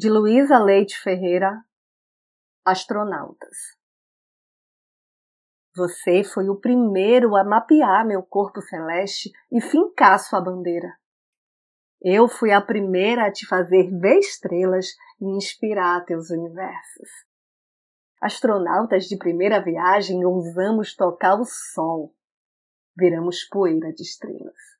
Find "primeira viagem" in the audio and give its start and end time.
19.18-20.24